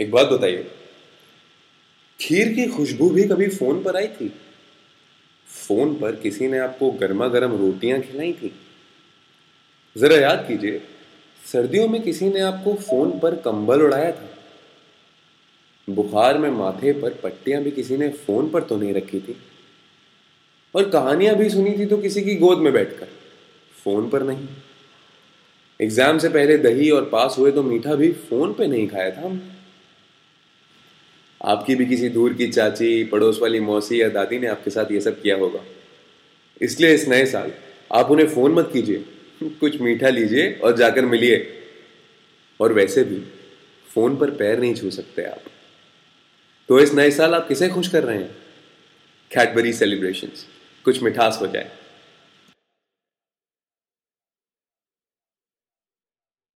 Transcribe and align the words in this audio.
एक 0.00 0.10
बात 0.10 0.26
बताइए। 0.26 0.66
खीर 2.20 2.52
की 2.54 2.66
खुशबू 2.66 3.08
भी 3.10 3.24
कभी 3.24 3.48
फ़ोन 3.48 3.82
पर 3.82 3.96
आई 3.96 4.06
थी? 4.08 4.28
फ़ोन 5.48 5.94
पर 5.94 6.16
किसी 6.16 6.48
ने 6.48 6.58
आपको 6.58 6.90
गर्मा 6.92 7.28
गर्म 7.28 7.56
रोटियाँ 7.58 8.00
खिलाई 8.00 8.32
थी? 8.32 8.52
जरा 9.96 10.16
याद 10.16 10.44
कीजिए, 10.48 10.80
सर्दियों 11.44 11.88
में 11.88 12.00
किसी 12.02 12.28
ने 12.28 12.40
आपको 12.40 12.74
फ़ोन 12.74 13.18
पर 13.18 13.34
कंबल 13.40 13.82
उड़ाया 13.82 14.10
था। 14.12 14.28
बुखार 15.88 16.38
में 16.38 16.50
माथे 16.50 16.92
पर 16.92 17.14
पट्टियाँ 17.22 17.62
भी 17.62 17.70
किसी 17.70 17.96
ने 17.96 18.08
फ़ोन 18.18 18.50
पर 18.50 18.62
तो 18.62 18.76
नहीं 18.76 18.92
रखी 18.94 19.20
थी? 19.20 19.36
और 20.74 20.88
कहानियाँ 20.90 21.34
भी 21.36 21.50
सुनी 21.50 21.78
थी 21.78 21.86
तो 21.86 21.96
किसी 21.98 22.22
की 22.22 22.34
गोद 22.36 22.58
में 22.58 22.72
बैठकर, 22.72 23.06
फ़ोन 23.84 24.08
पर 24.10 24.22
नहीं। 24.22 24.48
एग्ज़ाम 25.80 26.18
से 26.18 26.28
पहले 26.28 26.56
दही 26.58 26.90
और 26.90 27.08
पास 27.08 27.36
हुए 27.38 27.52
तो 27.52 27.62
मीठा 27.62 27.94
भी 27.94 28.12
फ़ोन 28.12 28.52
पे 28.52 28.66
नहीं 28.66 28.86
खाया 28.88 29.10
था 29.10 29.20
हमने। 29.20 29.58
आपकी 31.44 31.74
भी 31.74 31.86
किसी 31.86 32.08
दूर 32.08 32.32
की 32.34 32.48
चाची, 32.48 33.04
पड़ोस 33.04 33.38
वाली 33.42 33.60
मौसी 33.60 34.02
या 34.02 34.08
दादी 34.08 34.38
ने 34.38 34.46
आपके 34.46 34.70
साथ 34.70 34.92
ये 34.92 35.00
सब 35.00 35.22
किया 35.22 35.36
होगा। 35.36 35.64
इसलिए 36.62 36.94
इस 36.94 37.08
नए 37.08 37.26
साल 37.26 37.52
आप 37.92 38.10
उन्हें 38.10 38.26
फ़ोन 38.28 38.52
मत 38.52 38.70
कीजिए, 38.72 39.04
कुछ 39.42 39.80
मीठा 39.80 40.08
लीजिए 40.08 40.52
और 40.52 40.76
जाकर 40.76 41.04
मिलिए। 41.04 41.56
और 42.60 42.72
वैसे 42.72 43.04
भी 43.04 43.20
फ़ोन 43.94 44.16
पर 44.16 44.30
पैर 44.30 44.58
नहीं 44.60 44.74
छू 44.74 44.90
सकते 44.90 45.22
आप। 45.22 45.42
तो 46.68 46.80
इस 46.80 46.94
नए 46.94 47.10
साल 47.10 47.34
आप 47.34 47.48
किसे 47.48 47.68
खुश 47.68 47.88
कर 47.88 48.04
रहे 48.04 48.18
हैं? 48.18 48.36
कैडबरी 49.30 49.72
सेलिब्रेशंस 49.72 50.46
कुछ 50.84 51.02
मिठास 51.02 51.38
हो 51.40 51.46
जाए। 51.46 51.70